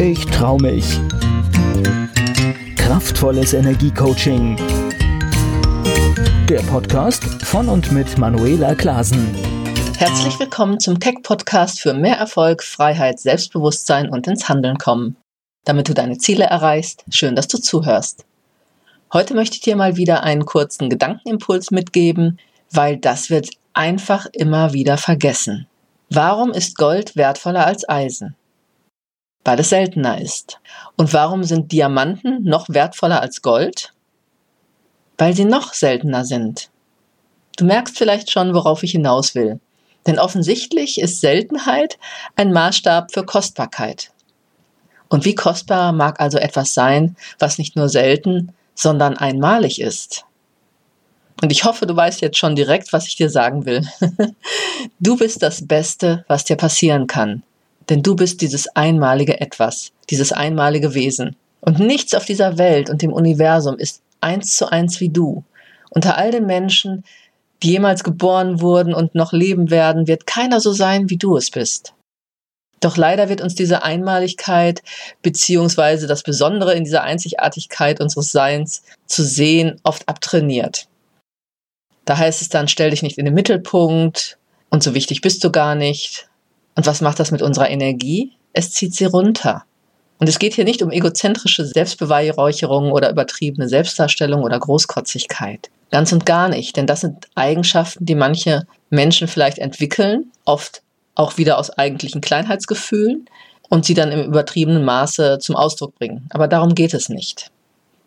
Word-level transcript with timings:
ich 0.00 0.24
trau 0.26 0.58
mich. 0.58 1.00
Kraftvolles 2.76 3.52
Energiecoaching. 3.52 4.56
Der 6.48 6.60
Podcast 6.60 7.24
von 7.44 7.68
und 7.68 7.90
mit 7.90 8.16
Manuela 8.16 8.76
Klasen. 8.76 9.34
Herzlich 9.96 10.38
willkommen 10.38 10.78
zum 10.78 11.00
Tech 11.00 11.16
Podcast 11.24 11.80
für 11.80 11.94
mehr 11.94 12.16
Erfolg, 12.16 12.62
Freiheit, 12.62 13.18
Selbstbewusstsein 13.18 14.08
und 14.08 14.28
ins 14.28 14.48
Handeln 14.48 14.78
kommen. 14.78 15.16
Damit 15.64 15.88
du 15.88 15.94
deine 15.94 16.18
Ziele 16.18 16.44
erreichst, 16.44 17.04
schön, 17.10 17.34
dass 17.34 17.48
du 17.48 17.58
zuhörst. 17.58 18.24
Heute 19.12 19.34
möchte 19.34 19.56
ich 19.56 19.62
dir 19.62 19.74
mal 19.74 19.96
wieder 19.96 20.22
einen 20.22 20.46
kurzen 20.46 20.90
Gedankenimpuls 20.90 21.72
mitgeben, 21.72 22.38
weil 22.70 22.98
das 22.98 23.30
wird 23.30 23.50
einfach 23.72 24.26
immer 24.32 24.72
wieder 24.72 24.96
vergessen. 24.96 25.66
Warum 26.08 26.52
ist 26.52 26.76
Gold 26.76 27.16
wertvoller 27.16 27.66
als 27.66 27.88
Eisen? 27.88 28.36
Weil 29.44 29.60
es 29.60 29.70
seltener 29.70 30.20
ist. 30.20 30.60
Und 30.96 31.12
warum 31.12 31.44
sind 31.44 31.72
Diamanten 31.72 32.42
noch 32.44 32.68
wertvoller 32.68 33.20
als 33.20 33.42
Gold? 33.42 33.92
Weil 35.16 35.34
sie 35.34 35.44
noch 35.44 35.74
seltener 35.74 36.24
sind. 36.24 36.70
Du 37.56 37.64
merkst 37.64 37.98
vielleicht 37.98 38.30
schon, 38.30 38.54
worauf 38.54 38.82
ich 38.82 38.92
hinaus 38.92 39.34
will. 39.34 39.60
Denn 40.06 40.18
offensichtlich 40.18 41.00
ist 41.00 41.20
Seltenheit 41.20 41.98
ein 42.36 42.52
Maßstab 42.52 43.12
für 43.12 43.24
Kostbarkeit. 43.24 44.12
Und 45.08 45.24
wie 45.24 45.34
kostbar 45.34 45.92
mag 45.92 46.20
also 46.20 46.38
etwas 46.38 46.74
sein, 46.74 47.16
was 47.38 47.58
nicht 47.58 47.76
nur 47.76 47.88
selten, 47.88 48.52
sondern 48.74 49.16
einmalig 49.16 49.80
ist? 49.80 50.24
Und 51.42 51.52
ich 51.52 51.64
hoffe, 51.64 51.86
du 51.86 51.94
weißt 51.94 52.20
jetzt 52.20 52.38
schon 52.38 52.56
direkt, 52.56 52.92
was 52.92 53.06
ich 53.06 53.16
dir 53.16 53.30
sagen 53.30 53.64
will. 53.64 53.86
du 55.00 55.16
bist 55.16 55.42
das 55.42 55.66
Beste, 55.66 56.24
was 56.28 56.44
dir 56.44 56.56
passieren 56.56 57.06
kann. 57.06 57.42
Denn 57.88 58.02
du 58.02 58.16
bist 58.16 58.40
dieses 58.40 58.68
einmalige 58.76 59.40
Etwas, 59.40 59.92
dieses 60.10 60.32
einmalige 60.32 60.94
Wesen. 60.94 61.36
Und 61.60 61.78
nichts 61.78 62.14
auf 62.14 62.24
dieser 62.24 62.58
Welt 62.58 62.90
und 62.90 63.02
dem 63.02 63.12
Universum 63.12 63.78
ist 63.78 64.02
eins 64.20 64.56
zu 64.56 64.70
eins 64.70 65.00
wie 65.00 65.08
du. 65.08 65.44
Unter 65.90 66.16
all 66.18 66.30
den 66.30 66.46
Menschen, 66.46 67.04
die 67.62 67.70
jemals 67.70 68.04
geboren 68.04 68.60
wurden 68.60 68.94
und 68.94 69.14
noch 69.14 69.32
leben 69.32 69.70
werden, 69.70 70.06
wird 70.06 70.26
keiner 70.26 70.60
so 70.60 70.72
sein, 70.72 71.10
wie 71.10 71.16
du 71.16 71.36
es 71.36 71.50
bist. 71.50 71.94
Doch 72.80 72.96
leider 72.96 73.28
wird 73.28 73.40
uns 73.40 73.54
diese 73.54 73.82
Einmaligkeit 73.82 74.82
beziehungsweise 75.22 76.06
das 76.06 76.22
Besondere 76.22 76.74
in 76.74 76.84
dieser 76.84 77.02
Einzigartigkeit 77.02 78.00
unseres 78.00 78.30
Seins 78.30 78.82
zu 79.06 79.24
sehen 79.24 79.80
oft 79.82 80.08
abtrainiert. 80.08 80.86
Da 82.04 82.16
heißt 82.16 82.40
es 82.40 82.48
dann, 82.48 82.68
stell 82.68 82.90
dich 82.90 83.02
nicht 83.02 83.18
in 83.18 83.24
den 83.24 83.34
Mittelpunkt 83.34 84.38
und 84.70 84.82
so 84.82 84.94
wichtig 84.94 85.20
bist 85.20 85.42
du 85.42 85.50
gar 85.50 85.74
nicht. 85.74 86.27
Und 86.78 86.86
was 86.86 87.00
macht 87.00 87.18
das 87.18 87.32
mit 87.32 87.42
unserer 87.42 87.68
Energie? 87.70 88.30
Es 88.52 88.70
zieht 88.70 88.94
sie 88.94 89.06
runter. 89.06 89.64
Und 90.20 90.28
es 90.28 90.38
geht 90.38 90.54
hier 90.54 90.62
nicht 90.62 90.80
um 90.80 90.92
egozentrische 90.92 91.66
Selbstbeweihräucherung 91.66 92.92
oder 92.92 93.10
übertriebene 93.10 93.68
Selbstdarstellung 93.68 94.44
oder 94.44 94.60
Großkotzigkeit. 94.60 95.70
Ganz 95.90 96.12
und 96.12 96.24
gar 96.24 96.48
nicht, 96.48 96.76
denn 96.76 96.86
das 96.86 97.00
sind 97.00 97.26
Eigenschaften, 97.34 98.06
die 98.06 98.14
manche 98.14 98.64
Menschen 98.90 99.26
vielleicht 99.26 99.58
entwickeln, 99.58 100.30
oft 100.44 100.82
auch 101.16 101.36
wieder 101.36 101.58
aus 101.58 101.70
eigentlichen 101.70 102.20
Kleinheitsgefühlen 102.20 103.28
und 103.68 103.84
sie 103.84 103.94
dann 103.94 104.12
im 104.12 104.22
übertriebenen 104.22 104.84
Maße 104.84 105.40
zum 105.40 105.56
Ausdruck 105.56 105.96
bringen. 105.96 106.28
Aber 106.30 106.46
darum 106.46 106.76
geht 106.76 106.94
es 106.94 107.08
nicht. 107.08 107.50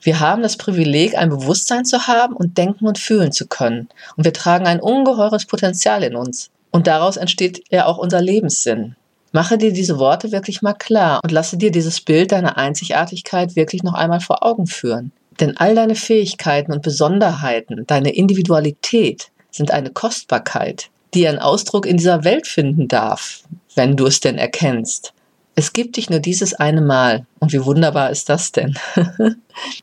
Wir 0.00 0.18
haben 0.18 0.42
das 0.42 0.56
Privileg, 0.56 1.16
ein 1.16 1.28
Bewusstsein 1.28 1.84
zu 1.84 2.08
haben 2.08 2.34
und 2.34 2.58
denken 2.58 2.88
und 2.88 2.98
fühlen 2.98 3.30
zu 3.30 3.46
können. 3.46 3.88
Und 4.16 4.24
wir 4.24 4.32
tragen 4.32 4.66
ein 4.66 4.80
ungeheures 4.80 5.46
Potenzial 5.46 6.02
in 6.02 6.16
uns. 6.16 6.50
Und 6.76 6.86
daraus 6.86 7.16
entsteht 7.16 7.64
ja 7.70 7.86
auch 7.86 7.96
unser 7.96 8.20
Lebenssinn. 8.20 8.96
Mache 9.32 9.56
dir 9.56 9.72
diese 9.72 9.98
Worte 9.98 10.30
wirklich 10.30 10.60
mal 10.60 10.74
klar 10.74 11.20
und 11.24 11.32
lasse 11.32 11.56
dir 11.56 11.70
dieses 11.70 12.02
Bild 12.02 12.32
deiner 12.32 12.58
Einzigartigkeit 12.58 13.56
wirklich 13.56 13.82
noch 13.82 13.94
einmal 13.94 14.20
vor 14.20 14.44
Augen 14.44 14.66
führen. 14.66 15.10
Denn 15.40 15.56
all 15.56 15.74
deine 15.74 15.94
Fähigkeiten 15.94 16.74
und 16.74 16.82
Besonderheiten, 16.82 17.86
deine 17.86 18.14
Individualität 18.14 19.30
sind 19.50 19.70
eine 19.70 19.88
Kostbarkeit, 19.88 20.90
die 21.14 21.22
ihren 21.22 21.38
Ausdruck 21.38 21.86
in 21.86 21.96
dieser 21.96 22.24
Welt 22.24 22.46
finden 22.46 22.88
darf, 22.88 23.40
wenn 23.74 23.96
du 23.96 24.04
es 24.04 24.20
denn 24.20 24.36
erkennst. 24.36 25.14
Es 25.54 25.72
gibt 25.72 25.96
dich 25.96 26.10
nur 26.10 26.20
dieses 26.20 26.52
eine 26.52 26.82
Mal. 26.82 27.24
Und 27.40 27.54
wie 27.54 27.64
wunderbar 27.64 28.10
ist 28.10 28.28
das 28.28 28.52
denn? 28.52 28.76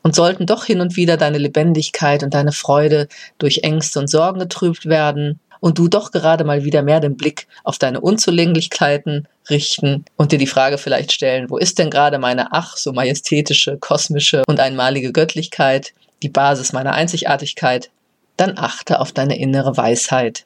und 0.04 0.14
sollten 0.14 0.46
doch 0.46 0.64
hin 0.64 0.80
und 0.80 0.94
wieder 0.94 1.16
deine 1.16 1.38
Lebendigkeit 1.38 2.22
und 2.22 2.34
deine 2.34 2.52
Freude 2.52 3.08
durch 3.38 3.64
Ängste 3.64 3.98
und 3.98 4.08
Sorgen 4.08 4.38
getrübt 4.38 4.86
werden 4.86 5.40
und 5.64 5.78
du 5.78 5.88
doch 5.88 6.10
gerade 6.10 6.44
mal 6.44 6.62
wieder 6.64 6.82
mehr 6.82 7.00
den 7.00 7.16
Blick 7.16 7.46
auf 7.62 7.78
deine 7.78 8.02
Unzulänglichkeiten 8.02 9.26
richten 9.48 10.04
und 10.16 10.30
dir 10.30 10.38
die 10.38 10.46
Frage 10.46 10.76
vielleicht 10.76 11.10
stellen, 11.10 11.48
wo 11.48 11.56
ist 11.56 11.78
denn 11.78 11.88
gerade 11.88 12.18
meine 12.18 12.52
ach 12.52 12.76
so 12.76 12.92
majestätische, 12.92 13.78
kosmische 13.78 14.42
und 14.46 14.60
einmalige 14.60 15.10
Göttlichkeit, 15.10 15.94
die 16.22 16.28
Basis 16.28 16.74
meiner 16.74 16.92
Einzigartigkeit, 16.92 17.88
dann 18.36 18.58
achte 18.58 19.00
auf 19.00 19.12
deine 19.12 19.38
innere 19.38 19.78
Weisheit 19.78 20.44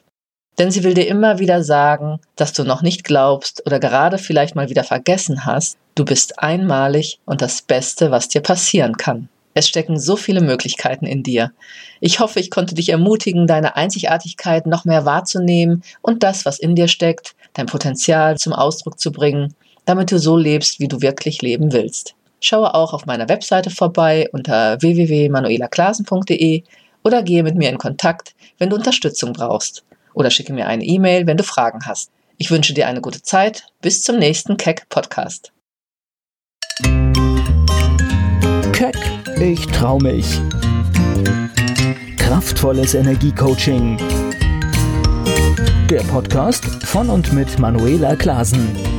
denn 0.59 0.71
sie 0.71 0.83
will 0.83 0.93
dir 0.93 1.07
immer 1.07 1.39
wieder 1.39 1.63
sagen, 1.63 2.19
dass 2.35 2.51
du 2.51 2.65
noch 2.65 2.81
nicht 2.81 3.05
glaubst 3.05 3.65
oder 3.65 3.79
gerade 3.79 4.17
vielleicht 4.17 4.55
mal 4.55 4.69
wieder 4.69 4.83
vergessen 4.83 5.45
hast, 5.45 5.77
du 5.95 6.03
bist 6.03 6.37
einmalig 6.39 7.19
und 7.25 7.41
das 7.41 7.61
Beste, 7.61 8.11
was 8.11 8.27
dir 8.27 8.41
passieren 8.41 8.97
kann. 8.97 9.29
Es 9.53 9.67
stecken 9.67 9.99
so 9.99 10.15
viele 10.15 10.41
Möglichkeiten 10.41 11.05
in 11.05 11.23
dir. 11.23 11.51
Ich 11.99 12.19
hoffe, 12.19 12.39
ich 12.39 12.51
konnte 12.51 12.75
dich 12.75 12.89
ermutigen, 12.89 13.47
deine 13.47 13.75
Einzigartigkeit 13.75 14.67
noch 14.67 14.85
mehr 14.85 15.05
wahrzunehmen 15.05 15.83
und 16.01 16.23
das, 16.23 16.45
was 16.45 16.59
in 16.59 16.75
dir 16.75 16.87
steckt, 16.87 17.35
dein 17.53 17.65
Potenzial 17.65 18.37
zum 18.37 18.53
Ausdruck 18.53 18.99
zu 18.99 19.11
bringen, 19.11 19.55
damit 19.85 20.11
du 20.11 20.19
so 20.19 20.37
lebst, 20.37 20.79
wie 20.79 20.87
du 20.87 21.01
wirklich 21.01 21.41
leben 21.41 21.73
willst. 21.73 22.15
Schaue 22.41 22.73
auch 22.73 22.93
auf 22.93 23.05
meiner 23.05 23.27
Webseite 23.27 23.69
vorbei 23.69 24.29
unter 24.31 24.81
www.manuelaklasen.de 24.81 26.63
oder 27.03 27.23
gehe 27.23 27.43
mit 27.43 27.55
mir 27.55 27.69
in 27.69 27.77
Kontakt, 27.77 28.35
wenn 28.59 28.69
du 28.69 28.75
Unterstützung 28.75 29.33
brauchst 29.33 29.83
oder 30.13 30.29
schicke 30.29 30.53
mir 30.53 30.67
eine 30.67 30.85
E-Mail, 30.85 31.27
wenn 31.27 31.37
du 31.37 31.43
Fragen 31.43 31.85
hast. 31.85 32.11
Ich 32.37 32.51
wünsche 32.51 32.73
dir 32.73 32.87
eine 32.87 33.01
gute 33.01 33.21
Zeit. 33.21 33.65
Bis 33.81 34.03
zum 34.03 34.17
nächsten 34.17 34.55
Keck 34.57 34.87
Podcast. 34.89 35.51
Ich 39.41 39.65
trau 39.67 39.97
mich. 39.99 40.41
Kraftvolles 42.17 42.93
Energiecoaching. 42.93 43.97
Der 45.89 46.01
Podcast 46.01 46.65
von 46.85 47.09
und 47.09 47.31
mit 47.31 47.57
Manuela 47.57 48.17
Klasen. 48.17 48.98